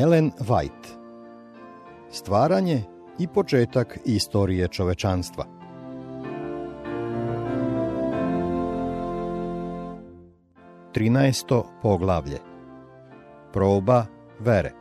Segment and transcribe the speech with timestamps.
[0.00, 0.88] Ellen White.
[2.10, 2.82] Stvaranje
[3.18, 5.44] i početak istorije čovečanstva.
[10.92, 12.38] Trinaesto poglavlje.
[13.52, 14.06] Proba
[14.38, 14.72] vere.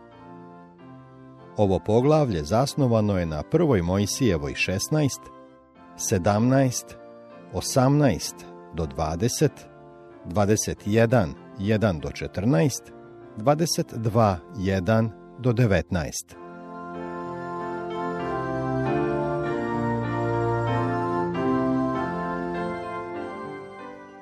[1.57, 5.19] Ovo poglavlje zasnovano je na prvoj Mojsijevoj 16,
[5.97, 6.83] 17,
[7.53, 8.33] 18
[8.73, 9.49] do 20,
[10.25, 11.27] 21,
[11.59, 12.98] 1 do 14,
[13.39, 16.35] 22, 1 do 19.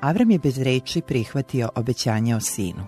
[0.01, 2.87] Avram je bez reči prihvatio obećanje o sinu,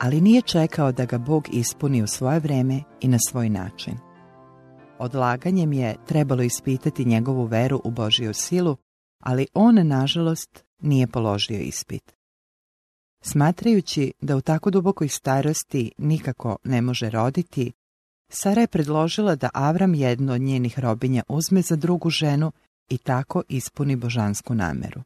[0.00, 3.94] ali nije čekao da ga Bog ispuni u svoje vreme i na svoj način.
[4.98, 8.76] Odlaganjem je trebalo ispitati njegovu veru u Božiju silu,
[9.20, 12.21] ali on, nažalost, nije položio ispit.
[13.22, 17.72] Smatrajući da u tako dubokoj starosti nikako ne može roditi,
[18.34, 22.52] Sara je predložila da Avram jednu od njenih robinja uzme za drugu ženu
[22.88, 25.02] i tako ispuni božansku nameru.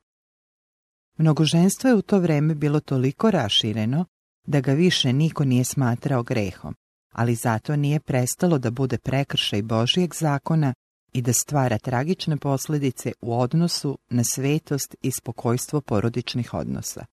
[1.18, 4.04] Mnogoženstvo je u to vreme bilo toliko rašireno
[4.46, 6.74] da ga više niko nije smatrao grehom,
[7.12, 10.74] ali zato nije prestalo da bude prekršaj Božijeg zakona
[11.12, 17.06] i da stvara tragične posljedice u odnosu na svetost i spokojstvo porodičnih odnosa.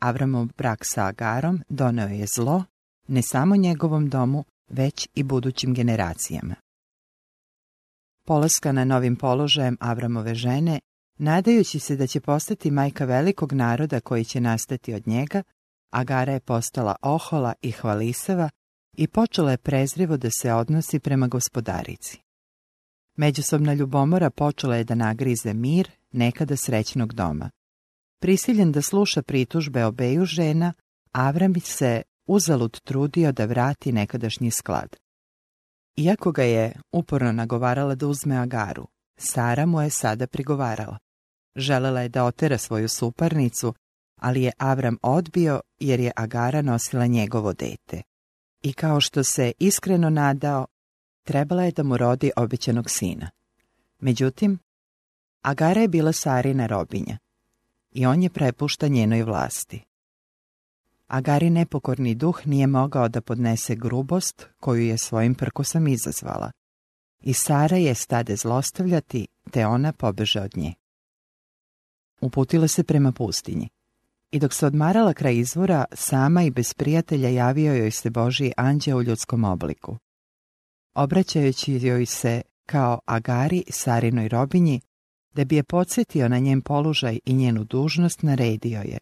[0.00, 2.64] Avramov brak sa Agarom doneo je zlo
[3.08, 6.54] ne samo njegovom domu, već i budućim generacijama.
[8.26, 10.80] Polaska na novim položajem Avramove žene,
[11.18, 15.42] nadajući se da će postati majka velikog naroda koji će nastati od njega,
[15.92, 18.50] Agara je postala ohola i hvalisava
[18.96, 22.18] i počela je prezrivo da se odnosi prema gospodarici.
[23.16, 27.50] Međusobna ljubomora počela je da nagrize mir nekada srećnog doma.
[28.18, 30.72] Prisiljen da sluša pritužbe obeju žena,
[31.12, 34.96] Avram se uzalud trudio da vrati nekadašnji sklad.
[35.96, 40.98] Iako ga je uporno nagovarala da uzme Agaru, Sara mu je sada prigovarala.
[41.56, 43.74] Želela je da otera svoju suparnicu,
[44.20, 48.02] ali je Avram odbio jer je Agara nosila njegovo dete.
[48.62, 50.66] I kao što se iskreno nadao,
[51.24, 53.30] trebala je da mu rodi obećanog sina.
[53.98, 54.58] Međutim,
[55.42, 57.18] Agara je bila Sarina robinja
[57.96, 59.84] i on je prepušta njenoj vlasti.
[61.06, 66.50] Agari nepokorni duh nije mogao da podnese grubost koju je svojim prkosom izazvala.
[67.20, 70.74] I Sara je stade zlostavljati, te ona pobeže od nje.
[72.20, 73.68] Uputila se prema pustinji.
[74.30, 78.96] I dok se odmarala kraj izvora, sama i bez prijatelja javio joj se Božji anđeo
[78.96, 79.96] u ljudskom obliku.
[80.94, 84.80] Obraćajući joj se kao Agari, Sarinoj robinji,
[85.36, 88.98] da bi je podsjetio na njen položaj i njenu dužnost, naredio je.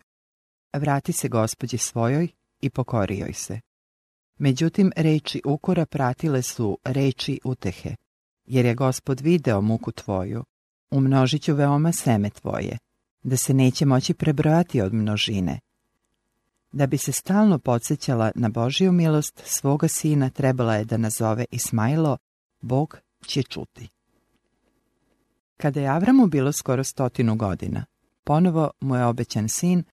[0.72, 2.28] Vrati se gospođi svojoj
[2.60, 3.60] i pokorio se.
[4.38, 7.94] Međutim, reči ukora pratile su reči utehe,
[8.44, 10.44] jer je gospod video muku tvoju,
[10.90, 12.78] umnožit ću veoma seme tvoje,
[13.22, 15.60] da se neće moći prebrojati od množine.
[16.72, 22.16] Da bi se stalno podsjećala na Božiju milost svoga sina trebala je da nazove Ismailo,
[22.60, 23.88] Bog će čuti.
[25.56, 27.84] Kada je Avramu bilo skoro stotinu godina,
[28.24, 29.84] ponovo mu je obećan sin,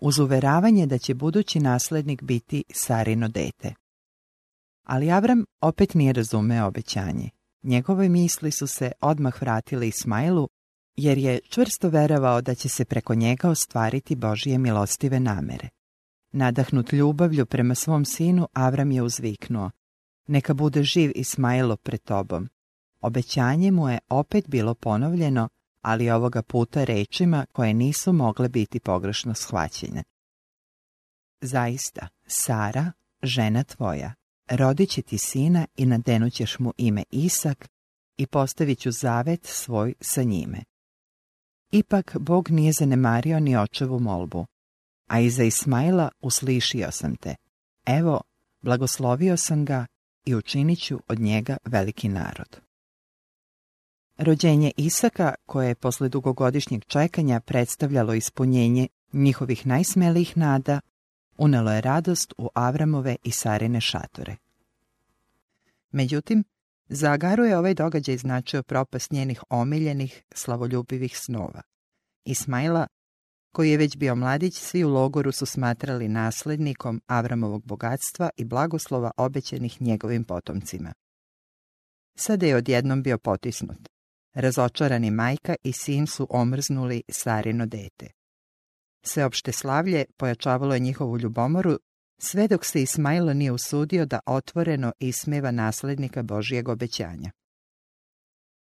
[0.00, 3.74] uz uveravanje da će budući naslednik biti Sarino dete.
[4.84, 7.30] Ali Avram opet nije razumeo obećanje.
[7.62, 10.48] Njegove misli su se odmah vratile Ismailu,
[10.96, 15.68] jer je čvrsto verovao da će se preko njega ostvariti Božije milostive namere.
[16.32, 19.70] Nadahnut ljubavlju prema svom sinu, Avram je uzviknuo.
[20.28, 22.48] Neka bude živ Ismailo pred tobom.
[23.00, 25.48] Obećanje mu je opet bilo ponovljeno,
[25.82, 30.02] ali ovoga puta rečima koje nisu mogle biti pogrešno shvaćene.
[31.40, 32.92] Zaista, Sara,
[33.22, 34.14] žena tvoja,
[34.50, 37.68] rodit će ti sina i nadenućeš mu ime Isak
[38.16, 40.58] i postavit ću zavet svoj sa njime.
[41.70, 44.46] Ipak Bog nije zanemario ni očevu molbu,
[45.06, 47.36] a iza Ismaila uslišio sam te.
[47.86, 48.20] Evo,
[48.60, 49.86] blagoslovio sam ga
[50.24, 52.65] i učinit ću od njega veliki narod.
[54.18, 60.80] Rođenje Isaka, koje je posle dugogodišnjeg čekanja predstavljalo ispunjenje njihovih najsmelijih nada,
[61.38, 64.36] unelo je radost u Avramove i Sarine šatore.
[65.90, 66.44] Međutim,
[66.88, 71.62] za Agaru je ovaj događaj značio propast njenih omiljenih, slavoljubivih snova.
[72.24, 72.86] Ismaila,
[73.52, 79.10] koji je već bio mladić, svi u logoru su smatrali naslednikom Avramovog bogatstva i blagoslova
[79.16, 80.92] obećenih njegovim potomcima.
[82.14, 83.95] Sada je odjednom bio potisnut.
[84.36, 88.10] Razočarani majka i sin su omrznuli Sarino dete.
[89.02, 91.78] Sveopšte slavlje pojačavalo je njihovu ljubomoru,
[92.18, 97.30] sve dok se Ismailo nije usudio da otvoreno ismeva naslednika Božijeg obećanja.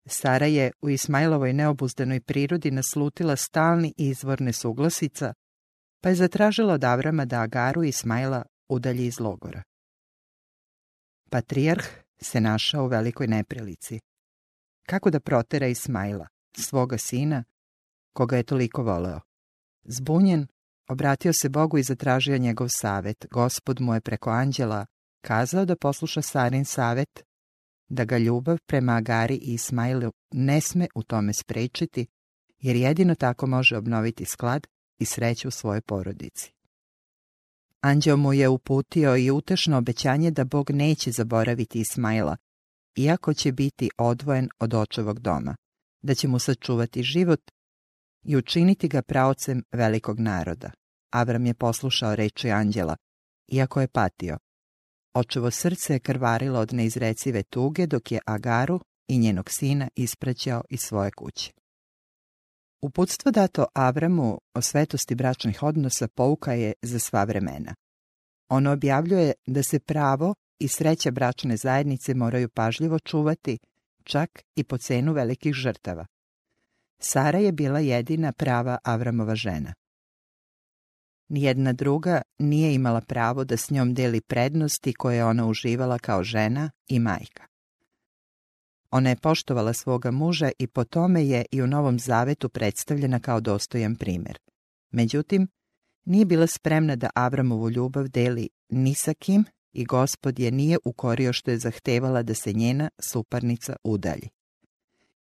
[0.07, 5.35] Sara je u Ismailovoj neobuzdanoj prirodi naslutila stalni izvor nesuglasica,
[6.03, 9.63] pa je zatražila od Avrama da Agaru i Ismaila udalji iz logora.
[11.31, 11.87] Patrijarh
[12.23, 14.01] se našao u velikoj neprilici.
[14.87, 16.29] Kako da protera Ismaila,
[16.59, 17.45] svoga sina,
[18.13, 19.21] koga je toliko voleo?
[19.85, 20.47] Zbunjen,
[20.89, 23.27] obratio se Bogu i zatražio njegov savet.
[23.31, 24.87] Gospod mu je preko anđela
[25.21, 27.23] kazao da posluša Sarin savet,
[27.89, 32.07] da ga ljubav prema Agari i Ismailu ne sme u tome sprečiti,
[32.59, 34.67] jer jedino tako može obnoviti sklad
[34.99, 36.53] i sreću u svojoj porodici.
[37.81, 42.37] Anđeo mu je uputio i utešno obećanje da Bog neće zaboraviti Ismaila,
[42.97, 45.57] iako će biti odvojen od očevog doma,
[46.03, 47.41] da će mu sačuvati život
[48.25, 50.71] i učiniti ga praocem velikog naroda.
[51.13, 52.97] Avram je poslušao reči anđela,
[53.53, 54.39] iako je patio.
[55.15, 60.81] Očevo srce je krvarilo od neizrecive tuge dok je Agaru i njenog sina ispraćao iz
[60.81, 61.53] svoje kuće.
[62.83, 67.75] Uputstvo dato Avramu o svetosti bračnih odnosa pouka je za sva vremena.
[68.51, 73.59] Ono objavljuje da se pravo i sreća bračne zajednice moraju pažljivo čuvati,
[74.05, 76.07] čak i po cenu velikih žrtava.
[76.99, 79.75] Sara je bila jedina prava Avramova žena.
[81.29, 86.23] Nijedna druga nije imala pravo da s njom deli prednosti koje je ona uživala kao
[86.25, 87.47] žena i majka.
[88.91, 93.41] Ona je poštovala svoga muža i po tome je i u Novom Zavetu predstavljena kao
[93.41, 94.39] dostojan primjer.
[94.91, 95.49] Međutim,
[96.05, 99.45] nije bila spremna da Avramovu ljubav deli ni sa kim
[99.77, 104.29] i gospod je nije ukorio što je zahtevala da se njena suparnica udalji.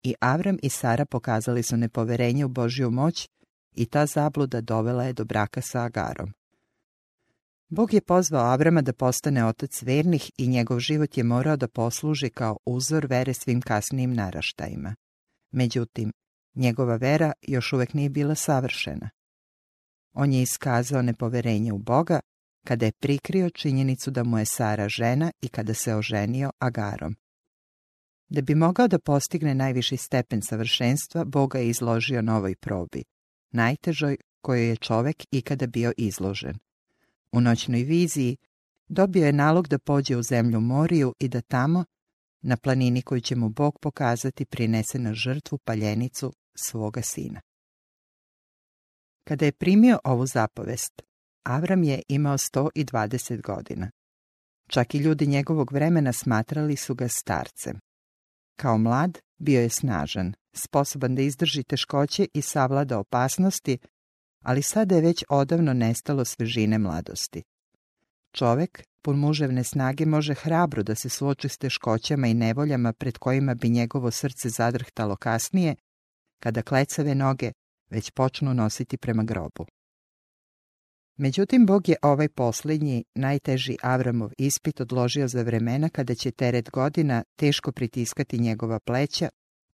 [0.03, 3.29] I Avram i Sara pokazali su nepoverenje u Božju moć
[3.75, 6.33] i ta zabluda dovela je do braka sa Agarom.
[7.69, 12.29] Bog je pozvao Avrama da postane otac vernih i njegov život je morao da posluži
[12.29, 14.95] kao uzor vere svim kasnijim naraštajima.
[15.51, 16.11] Međutim,
[16.55, 19.09] njegova vera još uvek nije bila savršena.
[20.13, 22.19] On je iskazao nepoverenje u Boga
[22.63, 27.15] kada je prikrio činjenicu da mu je Sara žena i kada se oženio Agarom.
[28.29, 33.03] Da bi mogao da postigne najviši stepen savršenstva, Boga je izložio novoj probi,
[33.51, 36.59] najtežoj kojoj je čovek ikada bio izložen.
[37.31, 38.37] U noćnoj viziji
[38.87, 41.85] dobio je nalog da pođe u zemlju Moriju i da tamo,
[42.41, 47.41] na planini koju će mu Bog pokazati, prinese na žrtvu paljenicu svoga sina.
[49.23, 51.01] Kada je primio ovu zapovest,
[51.43, 53.91] Avram je imao 120 godina.
[54.67, 57.79] Čak i ljudi njegovog vremena smatrali su ga starcem.
[58.55, 63.77] Kao mlad bio je snažan, sposoban da izdrži teškoće i savlada opasnosti,
[64.43, 67.43] ali sada je već odavno nestalo svežine mladosti.
[68.33, 73.55] Čovek, pun muževne snage, može hrabro da se suoči s teškoćama i nevoljama pred kojima
[73.55, 75.75] bi njegovo srce zadrhtalo kasnije,
[76.39, 77.51] kada klecave noge
[77.89, 79.65] već počnu nositi prema grobu.
[81.17, 87.23] Međutim, Bog je ovaj posljednji, najteži Avramov ispit odložio za vremena kada će teret godina
[87.35, 89.29] teško pritiskati njegova pleća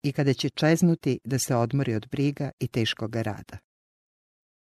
[0.04, 3.58] i kada će čeznuti da se odmori od briga i teškoga rada.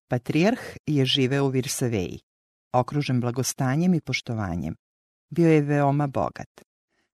[0.08, 2.20] Patrijarh je živeo u Virsaveji,
[2.74, 4.76] okružen blagostanjem i poštovanjem.
[5.30, 6.62] Bio je veoma bogat,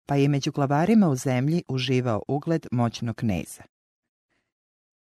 [0.05, 3.63] pa je među glavarima u zemlji uživao ugled moćnog kneza.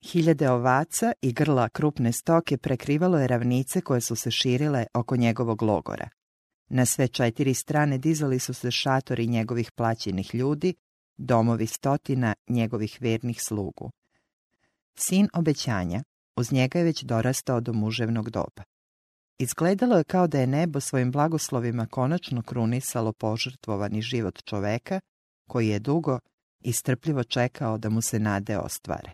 [0.02, 5.62] Hiljade ovaca i grla krupne stoke prekrivalo je ravnice koje su se širile oko njegovog
[5.62, 6.10] logora.
[6.70, 10.74] Na sve četiri strane dizali su se šatori njegovih plaćenih ljudi,
[11.18, 13.92] domovi stotina njegovih vernih slugu.
[14.96, 16.04] Sin obećanja,
[16.36, 18.64] uz njega je već dorastao do muževnog doba.
[19.40, 25.00] Izgledalo je kao da je nebo svojim blagoslovima konačno krunisalo požrtvovani život čoveka,
[25.50, 26.20] koji je dugo
[26.64, 29.12] i strpljivo čekao da mu se nade ostvare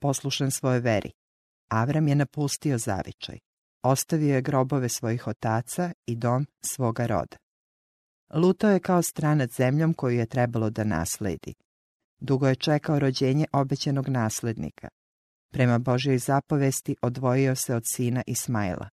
[0.00, 1.10] poslušan svoje veri.
[1.68, 3.38] Avram je napustio zavičaj.
[3.82, 7.36] Ostavio je grobove svojih otaca i dom svoga roda.
[8.34, 11.54] Lutao je kao stranac zemljom koju je trebalo da nasledi.
[12.20, 14.88] Dugo je čekao rođenje obećenog naslednika.
[15.52, 18.88] Prema Božjoj zapovesti odvojio se od sina Ismaila.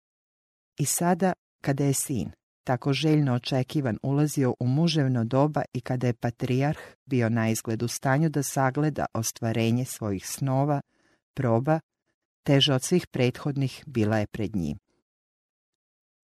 [0.78, 2.30] I sada, kada je sin,
[2.64, 7.88] tako željno očekivan, ulazio u muževno doba i kada je patrijarh bio na izgled u
[7.88, 10.80] stanju da sagleda ostvarenje svojih snova,
[11.34, 11.80] proba,
[12.42, 14.78] teža od svih prethodnih, bila je pred njim.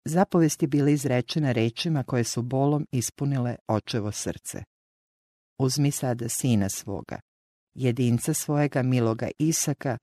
[0.06, 4.64] Zapovest je bila izrečena rečima koje su bolom ispunile očevo srce.
[5.58, 7.20] Uzmi sada sina svoga,
[7.74, 9.98] jedinca svojega miloga Isaka,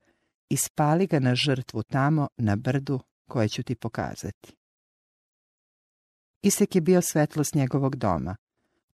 [0.49, 4.55] i spali ga na žrtvu tamo na brdu koje ću ti pokazati.
[6.41, 8.35] Isek je bio svetlost njegovog doma,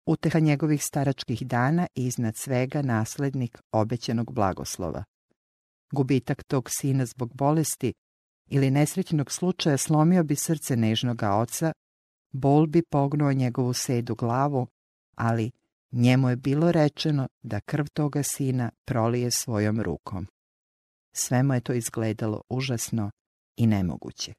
[0.05, 5.03] uteha njegovih staračkih dana i iznad svega naslednik obećenog blagoslova.
[5.91, 7.93] Gubitak tog sina zbog bolesti
[8.47, 11.71] ili nesrećnog slučaja slomio bi srce nežnoga oca,
[12.31, 14.67] bol bi pognuo njegovu sedu glavu,
[15.15, 15.51] ali
[15.91, 20.27] njemu je bilo rečeno da krv toga sina prolije svojom rukom.
[21.13, 23.11] Sve mu je to izgledalo užasno
[23.57, 24.33] i nemoguće.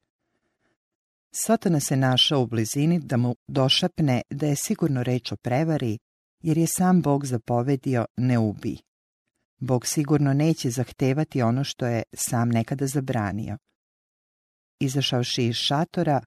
[1.31, 5.97] Satana se našao u blizini da mu došapne da je sigurno reč o prevari,
[6.41, 8.77] jer je sam Bog zapovedio ne ubi.
[9.59, 13.57] Bog sigurno neće zahtevati ono što je sam nekada zabranio.
[14.79, 16.21] Izašavši iz šatora,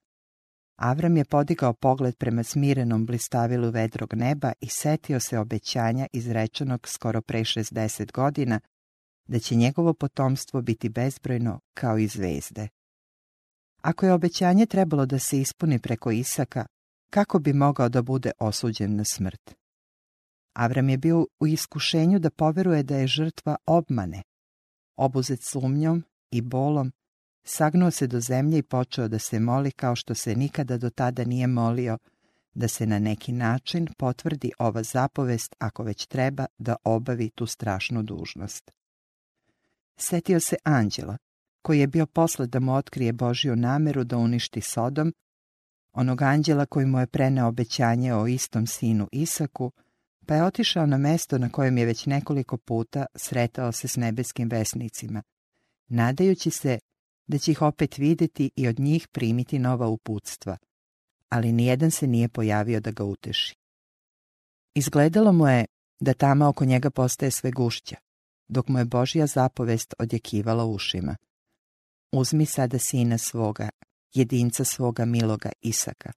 [0.80, 7.22] Avram je podigao pogled prema smirenom blistavilu vedrog neba i setio se obećanja izrečenog skoro
[7.22, 8.60] pre 60 godina,
[9.28, 12.68] da će njegovo potomstvo biti bezbrojno kao i zvezde.
[13.82, 16.66] Ako je obećanje trebalo da se ispuni preko Isaka,
[17.10, 19.54] kako bi mogao da bude osuđen na smrt?
[20.60, 24.22] Avram je bio u iskušenju da poveruje da je žrtva obmane.
[24.96, 26.92] Obuzet sumnjom i bolom,
[27.44, 31.24] sagnuo se do zemlje i počeo da se moli kao što se nikada do tada
[31.24, 31.98] nije molio,
[32.54, 38.02] da se na neki način potvrdi ova zapovest ako već treba da obavi tu strašnu
[38.02, 38.70] dužnost.
[39.96, 41.16] Setio se anđela,
[41.62, 45.12] koji je bio posle da mu otkrije Božju nameru da uništi Sodom,
[45.92, 49.72] onog anđela koji mu je preneo obećanje o istom sinu Isaku,
[50.30, 54.48] pa je otišao na mesto na kojem je već nekoliko puta sretao se s nebeskim
[54.48, 55.22] vesnicima,
[55.88, 56.78] nadajući se
[57.26, 60.56] da će ih opet vidjeti i od njih primiti nova uputstva,
[61.28, 63.56] ali nijedan se nije pojavio da ga uteši.
[64.74, 65.64] Izgledalo mu je
[66.00, 67.96] da tama oko njega postaje sve gušća,
[68.48, 71.16] dok mu je Božja zapovest odjekivala ušima.
[72.12, 73.68] Uzmi sada sina svoga,
[74.14, 76.12] jedinca svoga miloga Isaka.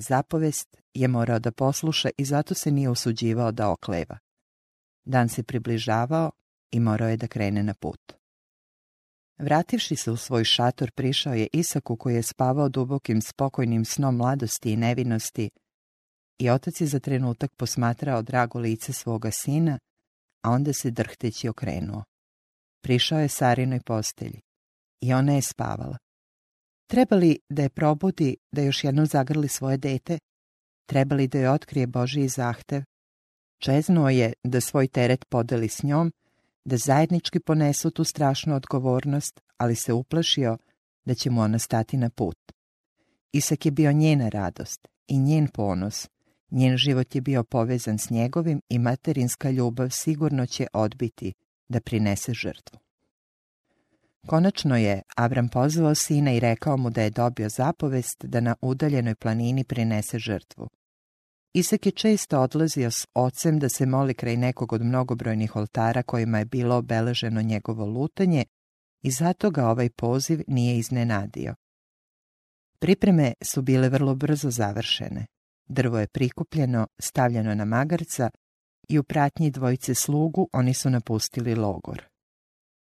[0.00, 4.18] Zapovest je morao da posluša i zato se nije usuđivao da okleva.
[5.04, 6.30] Dan se približavao
[6.70, 8.12] i morao je da krene na put.
[9.38, 14.72] Vrativši se u svoj šator, prišao je Isaku koji je spavao dubokim spokojnim snom mladosti
[14.72, 15.50] i nevinosti
[16.38, 19.78] i otac je za trenutak posmatrao drago lice svoga sina,
[20.42, 22.04] a onda se drhteći okrenuo.
[22.82, 24.40] Prišao je Sarinoj postelji
[25.00, 25.98] i ona je spavala.
[26.88, 30.18] Treba li da je probudi da još jednom zagrli svoje dete?
[30.86, 32.82] Treba li da je otkrije Božiji zahtev?
[33.58, 36.12] Čeznuo je da svoj teret podeli s njom,
[36.64, 40.58] da zajednički ponesu tu strašnu odgovornost, ali se uplašio
[41.04, 42.38] da će mu ona stati na put.
[43.32, 46.08] Isak je bio njena radost i njen ponos.
[46.50, 51.32] Njen život je bio povezan s njegovim i materinska ljubav sigurno će odbiti
[51.68, 52.78] da prinese žrtvu.
[54.28, 59.14] Konačno je Avram pozvao sina i rekao mu da je dobio zapovest da na udaljenoj
[59.14, 60.68] planini prinese žrtvu.
[61.54, 66.38] Isak je često odlazio s ocem da se moli kraj nekog od mnogobrojnih oltara kojima
[66.38, 68.44] je bilo obeleženo njegovo lutanje
[69.02, 71.54] i zato ga ovaj poziv nije iznenadio.
[72.78, 75.26] Pripreme su bile vrlo brzo završene.
[75.68, 78.30] Drvo je prikupljeno, stavljeno na magarca
[78.88, 82.04] i u pratnji dvojice slugu oni su napustili logor.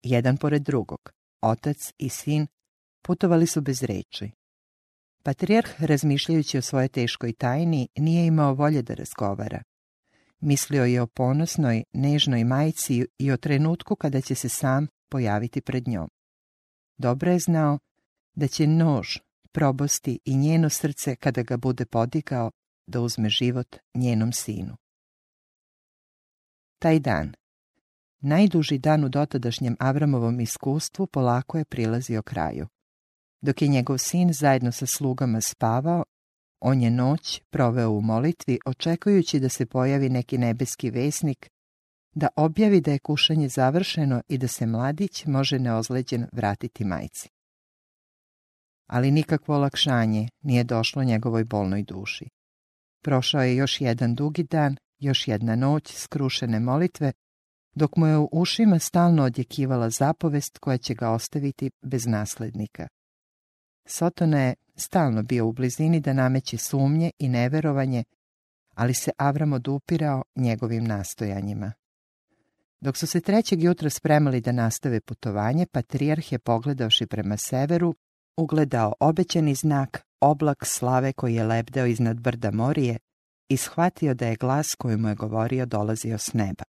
[0.03, 1.11] Jedan pored drugog,
[1.43, 2.47] otac i sin,
[3.01, 4.31] putovali su bez reči.
[5.23, 9.63] Patrijarh, razmišljajući o svojoj teškoj tajni, nije imao volje da razgovara.
[10.39, 15.87] Mislio je o ponosnoj, nežnoj majci i o trenutku kada će se sam pojaviti pred
[15.87, 16.09] njom.
[16.97, 17.79] Dobro je znao
[18.35, 19.07] da će nož
[19.51, 22.51] probosti i njeno srce kada ga bude podigao
[22.87, 24.75] da uzme život njenom sinu.
[26.79, 27.33] Taj dan,
[28.23, 32.67] najduži dan u dotadašnjem Avramovom iskustvu, polako je prilazio kraju.
[33.41, 36.03] Dok je njegov sin zajedno sa slugama spavao,
[36.59, 41.49] on je noć proveo u molitvi, očekujući da se pojavi neki nebeski vesnik,
[42.15, 47.29] da objavi da je kušanje završeno i da se mladić može neozleđen vratiti majci.
[48.87, 52.25] Ali nikakvo olakšanje nije došlo njegovoj bolnoj duši.
[53.03, 57.11] Prošao je još jedan dugi dan, još jedna noć skrušene molitve,
[57.75, 62.87] dok mu je u ušima stalno odjekivala zapovest koja će ga ostaviti bez naslednika.
[63.85, 68.03] Sotona je stalno bio u blizini da nameće sumnje i neverovanje,
[68.75, 71.73] ali se Avram odupirao njegovim nastojanjima.
[72.81, 77.95] Dok su se trećeg jutra spremali da nastave putovanje, patrijarh je pogledavši prema severu,
[78.37, 82.97] ugledao obećani znak, oblak slave koji je lebdeo iznad brda Morije
[83.49, 86.63] i shvatio da je glas koji mu je govorio dolazio s neba.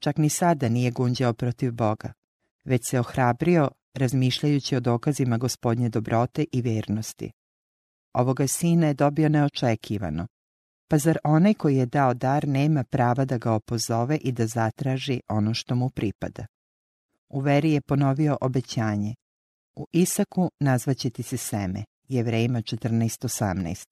[0.00, 2.12] Čak ni sada nije gunđao protiv Boga,
[2.64, 7.30] već se ohrabrio razmišljajući o dokazima gospodnje dobrote i vernosti.
[8.14, 10.26] Ovoga sina je dobio neočekivano.
[10.88, 15.20] Pa zar onaj koji je dao dar nema prava da ga opozove i da zatraži
[15.28, 16.46] ono što mu pripada?
[17.28, 19.14] U veri je ponovio obećanje.
[19.76, 23.86] U Isaku nazvaće ti se seme, jevrejima 14.18.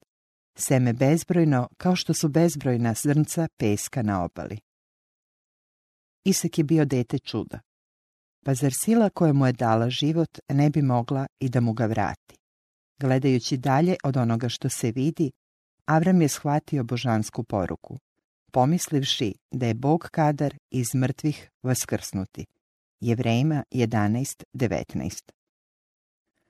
[0.55, 4.59] Seme bezbrojno, kao što su bezbrojna zrnca peska na obali.
[6.29, 7.59] Isak je bio dete čuda.
[8.45, 11.85] Pa zar sila koja mu je dala život ne bi mogla i da mu ga
[11.85, 12.35] vrati?
[12.99, 15.31] Gledajući dalje od onoga što se vidi,
[15.89, 17.97] Avram je shvatio božansku poruku,
[18.51, 22.45] pomislivši da je Bog kadar iz mrtvih vaskrsnuti.
[22.99, 25.31] Jevrejima 11.19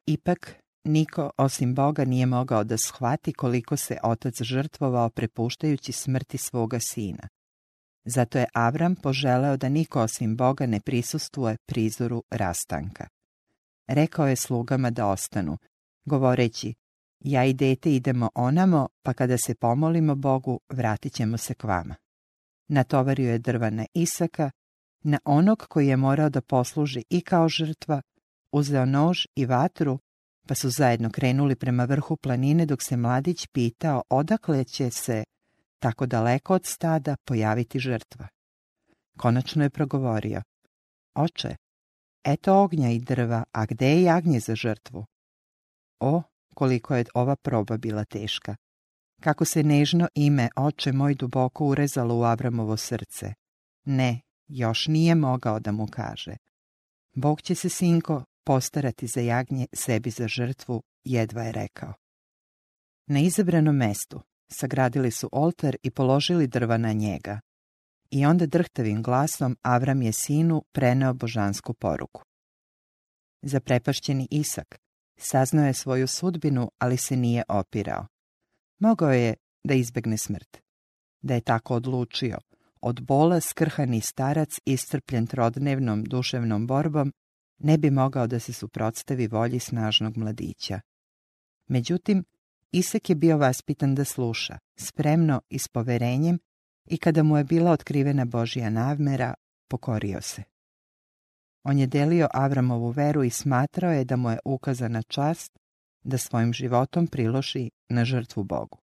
[0.05, 6.79] Ipak, niko osim Boga nije mogao da shvati koliko se otac žrtvovao prepuštajući smrti svoga
[6.79, 7.27] sina.
[8.15, 13.07] Zato je Avram poželeo da niko osim Boga ne prisustuje prizoru rastanka.
[13.87, 15.57] Rekao je slugama da ostanu,
[16.05, 16.73] govoreći,
[17.19, 21.95] ja i dete idemo onamo, pa kada se pomolimo Bogu, vratit ćemo se k vama.
[22.67, 24.51] Natovario je drva na Isaka,
[25.03, 28.01] na onog koji je morao da posluži i kao žrtva,
[28.51, 29.99] uzeo nož i vatru,
[30.47, 35.23] pa su zajedno krenuli prema vrhu planine dok se mladić pitao odakle će se,
[35.79, 38.27] tako daleko od stada, pojaviti žrtva.
[39.17, 40.41] Konačno je progovorio.
[41.15, 41.55] Oče,
[42.23, 45.05] eto ognja i drva, a gde je jagnje za žrtvu?
[45.99, 46.21] O,
[46.55, 48.55] koliko je ova proba bila teška.
[49.21, 53.33] Kako se nežno ime oče moj duboko urezalo u Abramovo srce.
[53.85, 56.37] Ne, još nije mogao da mu kaže.
[57.15, 61.93] Bog će se, sinko, postarati za jagnje sebi za žrtvu, jedva je rekao.
[63.07, 67.39] Na izabranom mestu sagradili su oltar i položili drva na njega.
[68.11, 72.23] I onda drhtavim glasom Avram je sinu preneo božansku poruku.
[73.41, 74.79] Zaprepašćeni Isak
[75.17, 78.07] saznao je svoju sudbinu, ali se nije opirao.
[78.79, 79.33] Mogao je
[79.63, 80.57] da izbegne smrt.
[81.21, 82.37] Da je tako odlučio,
[82.81, 87.13] od bola skrhani starac istrpljen trodnevnom duševnom borbom,
[87.57, 90.79] ne bi mogao da se suprotstavi volji snažnog mladića.
[91.67, 92.23] Međutim,
[92.71, 96.39] Isak je bio vaspitan da sluša, spremno i s poverenjem,
[96.85, 99.33] i kada mu je bila otkrivena Božija navmera,
[99.69, 100.43] pokorio se.
[101.63, 105.59] On je delio Avramovu veru i smatrao je da mu je ukazana čast
[106.03, 108.77] da svojim životom priloši na žrtvu Bogu.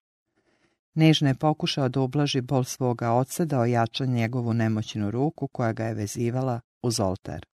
[0.95, 5.85] Nežno je pokušao da ublaži bol svoga oca da ojača njegovu nemoćnu ruku koja ga
[5.85, 7.52] je vezivala uz oltar.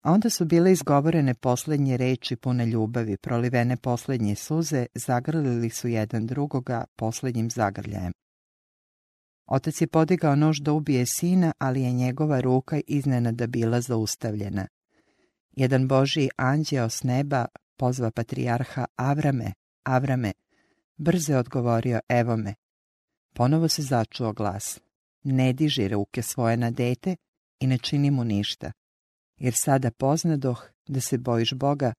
[0.00, 6.26] A onda su bile izgovorene posljednje reči pune ljubavi, prolivene posljednje suze, zagrlili su jedan
[6.26, 8.12] drugoga posljednjim zagrljajem.
[9.46, 14.66] Otac je podigao nož da ubije sina, ali je njegova ruka iznenada bila zaustavljena.
[15.52, 19.52] Jedan Božji anđeo s neba pozva patrijarha Avrame,
[19.84, 20.32] Avrame,
[20.96, 22.54] brzo je odgovorio evo me.
[23.34, 24.80] Ponovo se začuo glas.
[25.22, 27.16] Ne diži ruke svoje na dete
[27.60, 28.72] i ne čini mu ništa
[29.40, 31.92] jer sada poznadoh da se bojiš Boga,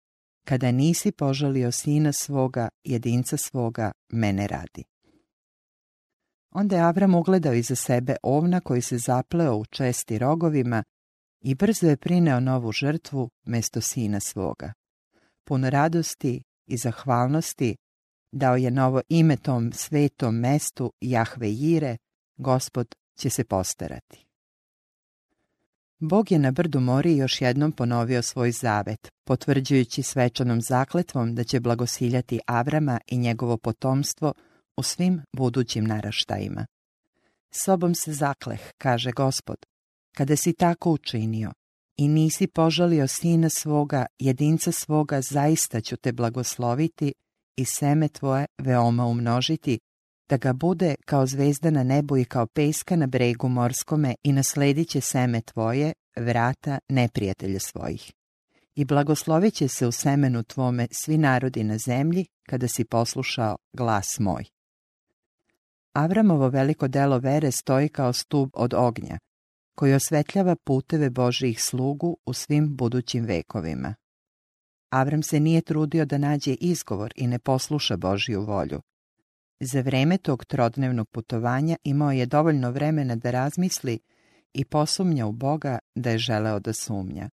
[0.45, 4.83] kada nisi požalio sina svoga, jedinca svoga, mene radi.
[6.51, 10.83] Onda je Avram ugledao iza sebe ovna koji se zapleo u česti rogovima
[11.43, 14.73] i brzo je prineo novu žrtvu mesto sina svoga.
[15.43, 17.75] Pun radosti i zahvalnosti
[18.31, 21.97] dao je novo ime tom svetom mestu Jahve Jire,
[22.37, 24.30] gospod će se postarati.
[26.03, 31.59] Bog je na brdu mori još jednom ponovio svoj zavet, potvrđujući svečanom zakletvom da će
[31.59, 34.33] blagosiljati Avrama i njegovo potomstvo
[34.77, 36.65] u svim budućim naraštajima.
[37.51, 39.55] Sobom se zakleh, kaže gospod,
[40.15, 41.51] kada si tako učinio
[41.97, 47.13] i nisi požalio sina svoga, jedinca svoga, zaista ću te blagosloviti
[47.57, 49.79] i seme tvoje veoma umnožiti,
[50.31, 54.89] da ga bude kao zvezda na nebu i kao peska na bregu morskome i nasledit
[54.89, 58.11] će seme tvoje, vrata neprijatelja svojih.
[58.75, 64.19] I blagoslovit će se u semenu tvome svi narodi na zemlji, kada si poslušao glas
[64.19, 64.45] moj.
[65.93, 69.19] Avramovo veliko delo vere stoji kao stub od ognja,
[69.75, 73.95] koji osvetljava puteve Božijih slugu u svim budućim vekovima.
[74.89, 78.81] Avram se nije trudio da nađe izgovor i ne posluša Božiju volju.
[79.63, 83.99] Za vreme tog trodnevnog putovanja imao je dovoljno vremena da razmisli
[84.53, 87.29] i posumnja u Boga da je želeo da sumnja.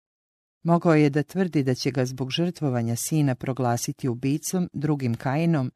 [0.63, 5.71] Mogao je da tvrdi da će ga zbog žrtvovanja sina proglasiti ubicom, drugim Kainom,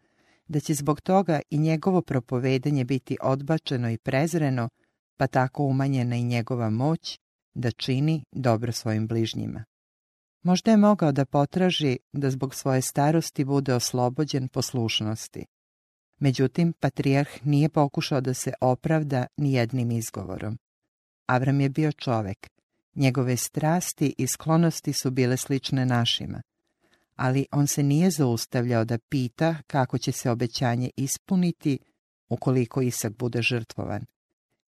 [0.48, 4.70] da će zbog toga i njegovo propovedanje biti odbačeno i prezreno,
[5.18, 7.20] pa tako umanjena i njegova moć
[7.54, 9.64] da čini dobro svojim bližnjima.
[10.44, 15.46] Možda je mogao da potraži da zbog svoje starosti bude oslobođen poslušnosti.
[16.22, 20.58] Međutim, patrijarh nije pokušao da se opravda ni jednim izgovorom.
[21.26, 22.48] Avram je bio čovek.
[22.96, 26.42] Njegove strasti i sklonosti su bile slične našima.
[27.16, 31.80] Ali on se nije zaustavljao da pita kako će se obećanje ispuniti
[32.30, 34.06] ukoliko Isak bude žrtvovan.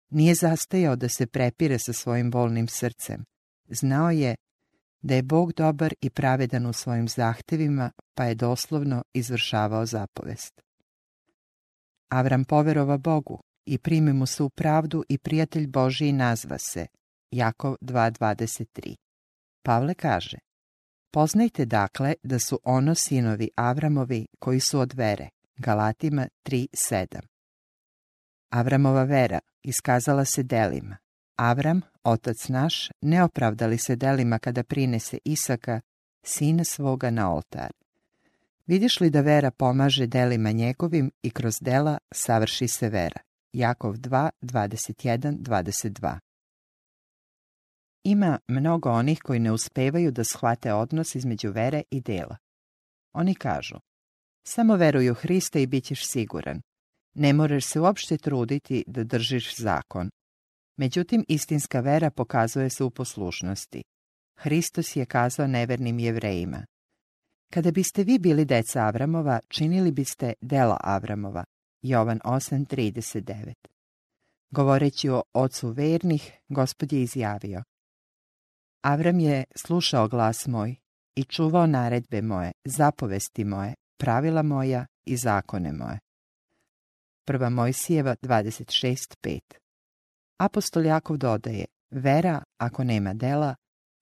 [0.10, 3.26] Nije zastajao da se prepire sa svojim bolnim srcem.
[3.70, 4.36] Znao je
[5.02, 10.69] da je Bog dobar i pravedan u svojim zahtevima, pa je doslovno izvršavao zapovest.
[12.10, 16.88] Avram poverova Bogu i primi mu se u pravdu i prijatelj Božiji nazva se.
[17.32, 18.96] Jakov 2.23
[19.64, 20.38] Pavle kaže
[21.14, 25.30] Poznajte dakle da su ono sinovi Avramovi koji su od vere.
[25.58, 27.22] Galatima 3.7
[28.50, 30.98] Avramova vera iskazala se delima.
[31.36, 35.82] Avram, otac naš, ne opravdali se delima kada prinese Isaka,
[36.26, 37.72] sina svoga na oltar.
[38.70, 43.22] Vidiš li da vera pomaže delima njegovim i kroz dela savrši se vera?
[43.54, 46.20] Jakov 2, 21, 22
[48.04, 52.38] Ima mnogo onih koji ne uspevaju da shvate odnos između vere i dela.
[53.14, 53.76] Oni kažu,
[54.48, 56.62] samo veruj u Hrista i bit ćeš siguran.
[57.16, 60.10] Ne moraš se uopšte truditi da držiš zakon.
[60.78, 63.84] Međutim, istinska vera pokazuje se u poslušnosti.
[64.40, 66.66] Hristos je kazao nevernim jevrejima.
[67.54, 71.44] Kada biste vi bili deca Avramova, činili biste dela Avramova.
[71.82, 73.54] Jovan 8.39
[74.52, 77.64] Govoreći o ocu vernih, gospod je izjavio.
[78.82, 80.76] Avram je slušao glas moj
[81.16, 86.00] i čuvao naredbe moje, zapovesti moje, pravila moja i zakone moje.
[87.26, 89.40] Prva Mojsijeva 26.5
[90.38, 93.56] Apostol Jakov dodaje, vera, ako nema dela,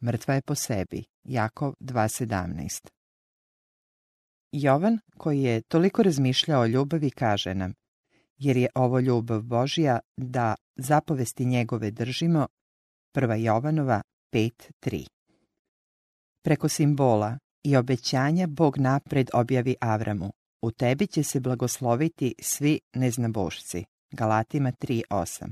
[0.04, 1.04] mrtva je po sebi.
[1.24, 2.97] Jakov 2.17
[4.62, 7.74] Jovan, koji je toliko razmišljao o ljubavi, kaže nam,
[8.38, 12.48] jer je ovo ljubav Božja, da zapovesti njegove držimo,
[13.14, 14.02] prva Jovanova
[14.34, 15.08] 5.3
[16.44, 20.32] Preko simbola i obećanja Bog napred objavi Avramu.
[20.62, 23.84] U tebi će se blagosloviti svi neznabošci.
[24.12, 25.52] Galatima 3.8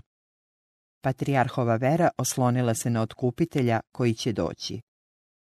[1.01, 4.81] Patrijarhova vera oslonila se na otkupitelja koji će doći.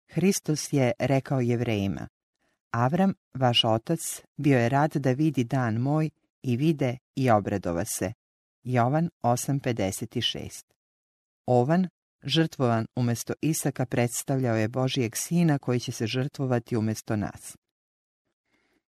[0.09, 2.07] Hristos je rekao jevrejima,
[2.73, 6.09] Avram, vaš otac, bio je rad da vidi dan moj
[6.43, 8.13] i vide i obradova se.
[8.63, 10.63] Jovan 8.56
[11.45, 11.87] Ovan,
[12.23, 17.57] žrtvovan umjesto Isaka, predstavljao je Božijeg sina koji će se žrtvovati umjesto nas.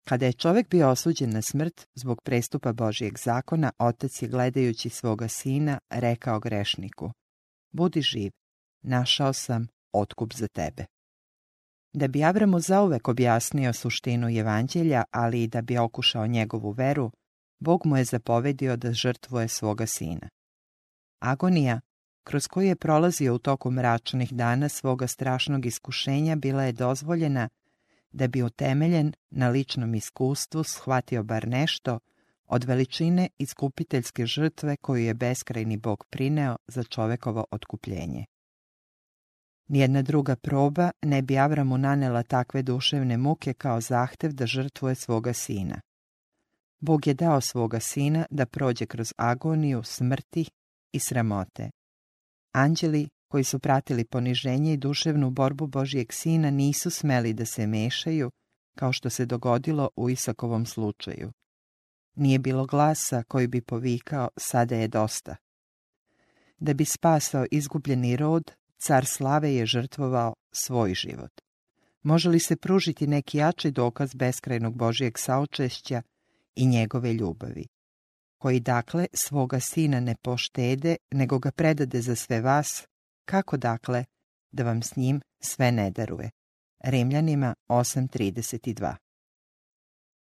[0.04, 5.28] Kada je čovjek bio osuđen na smrt zbog prestupa Božijeg zakona, otac je gledajući svoga
[5.28, 7.12] sina rekao grešniku,
[7.72, 8.32] budi živ,
[8.82, 10.86] našao sam otkup za tebe.
[11.97, 17.12] Da bi Abramu zauvek objasnio suštinu evanđelja, ali i da bi okušao njegovu veru,
[17.60, 20.29] Bog mu je zapovedio da žrtvuje svoga sina.
[21.19, 21.79] Agonija,
[22.23, 27.49] kroz koju je prolazio u toku mračnih dana svoga strašnog iskušenja, bila je dozvoljena
[28.12, 31.99] da bi utemeljen na ličnom iskustvu shvatio bar nešto
[32.47, 38.25] od veličine iskupiteljske žrtve koju je beskrajni Bog prineo za čovekovo otkupljenje.
[39.67, 45.34] Nijedna druga proba ne bi Avramu nanela takve duševne muke kao zahtev da žrtvuje svoga
[45.34, 45.82] sina.
[46.80, 50.45] Bog je dao svoga sina da prođe kroz agoniju, smrti
[50.91, 51.69] i sramote.
[52.51, 58.32] Anđeli koji su pratili poniženje i duševnu borbu Božijeg sina nisu smeli da se mešaju,
[58.77, 61.32] kao što se dogodilo u Isakovom slučaju.
[62.15, 65.36] Nije bilo glasa koji bi povikao sada je dosta.
[66.60, 71.32] Da bi spasao izgubljeni rod, car slave je žrtvovao svoj život.
[72.04, 76.02] Može li se pružiti neki jači dokaz beskrajnog Božijeg saočešća
[76.56, 77.68] i njegove ljubavi,
[78.38, 82.88] koji dakle svoga sina ne poštede, nego ga predade za sve vas,
[83.26, 84.06] kako dakle
[84.52, 86.30] da vam s njim sve ne daruje?
[86.84, 88.96] Rimljanima 8.32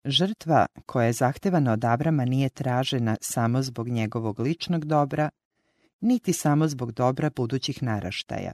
[0.04, 5.30] Žrtva koja je zahtevana od Abrama nije tražena samo zbog njegovog ličnog dobra,
[6.06, 8.52] niti samo zbog dobra budućih naraštaja,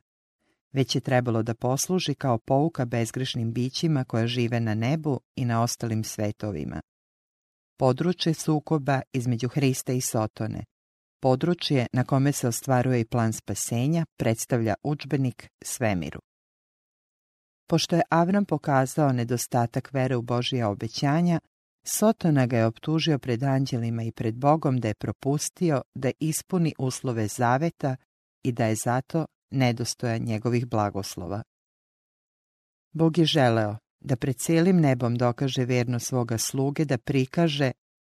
[0.73, 5.63] već je trebalo da posluži kao pouka bezgrešnim bićima koja žive na nebu i na
[5.63, 6.81] ostalim svetovima.
[7.79, 10.65] Područje sukoba između Hrista i Sotone,
[11.21, 16.21] područje na kome se ostvaruje i plan spasenja, predstavlja učbenik svemiru.
[17.67, 21.41] Pošto je Avram pokazao nedostatak vere u Božija obećanja,
[21.85, 27.29] Sotona ga je optužio pred anđelima i pred Bogom da je propustio da ispuni uslove
[27.29, 27.97] zaveta
[28.43, 31.43] i da je zato nedostojan njegovih blagoslova.
[32.93, 37.73] Bog je želeo da pred cijelim nebom dokaže verno svoga sluge, da prikaže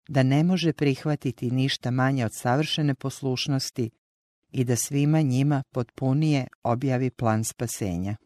[0.08, 3.90] da ne može prihvatiti ništa manje od savršene poslušnosti
[4.52, 8.16] i da svima njima potpunije objavi plan spasenja.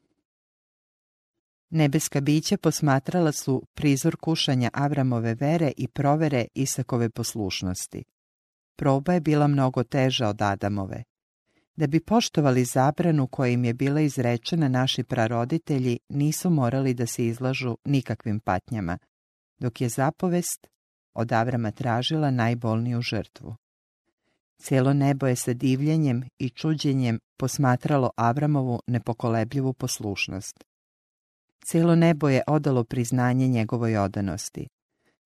[1.75, 8.05] Nebeska bića posmatrala su prizor kušanja Avramove vere i provere Isakove poslušnosti.
[8.77, 11.03] Proba je bila mnogo teža od Adamove.
[11.77, 17.27] Da bi poštovali zabranu koja im je bila izrečena, naši praroditelji nisu morali da se
[17.27, 18.99] izlažu nikakvim patnjama,
[19.59, 20.67] dok je zapovest
[21.15, 23.57] od Avrama tražila najbolniju žrtvu.
[24.59, 30.65] Cijelo nebo je sa divljenjem i čuđenjem posmatralo Avramovu nepokolebljivu poslušnost.
[31.65, 34.69] Cijelo nebo je odalo priznanje njegovoj odanosti.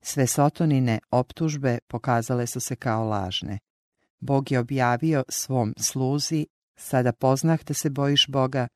[0.02, 3.58] Sve sotonine optužbe pokazale su se kao lažne.
[4.20, 6.46] Bog je objavio svom sluzi,
[6.76, 8.68] sada poznah da se bojiš Boga,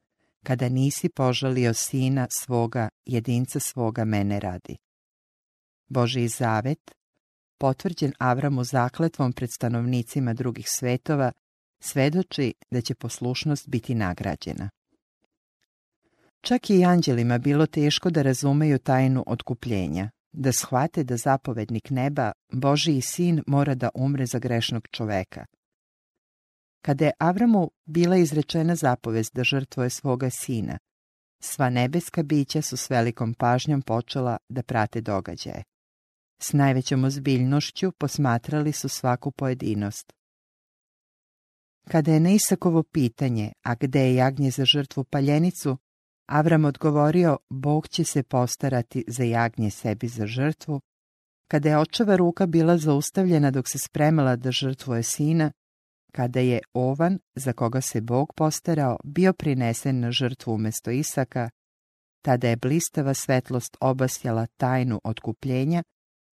[0.43, 4.77] kada nisi požalio sina svoga, jedinca svoga mene radi.
[5.89, 6.91] Boži zavet,
[7.59, 11.33] potvrđen Avramu zakletvom pred stanovnicima drugih svetova,
[11.81, 14.71] svedoči da će poslušnost biti nagrađena.
[16.41, 23.01] Čak i anđelima bilo teško da razumeju tajnu otkupljenja, da shvate da zapovednik neba, Božiji
[23.01, 25.47] sin, mora da umre za grešnog čoveka.
[26.83, 30.79] Kada je Avramu bila izrečena zapovest da žrtvoje svoga sina,
[31.41, 35.63] sva nebeska bića su s velikom pažnjom počela da prate događaje.
[36.43, 40.13] S najvećom ozbiljnošću posmatrali su svaku pojedinost.
[41.89, 45.79] Kada je na Isakovo pitanje, a gde je jagnje za žrtvu paljenicu,
[46.31, 50.81] Avram odgovorio, Bog će se postarati za jagnje sebi za žrtvu.
[51.49, 55.53] Kada je očeva ruka bila zaustavljena dok se spremala da žrtvuje sina,
[56.13, 61.51] kada je ovan, za koga se Bog postarao, bio prinesen na žrtvu umjesto Isaka,
[62.23, 65.83] tada je blistava svetlost obasjala tajnu otkupljenja,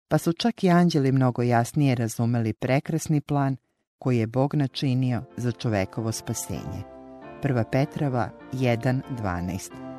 [0.07, 3.57] pa su čak i anđeli mnogo jasnije razumeli prekrasni plan
[3.99, 7.02] koji je Bog načinio za čovekovo spasenje.
[7.43, 7.65] 1.
[7.65, 9.92] Petrava 1.12